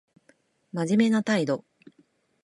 [0.73, 1.63] 真面目な態度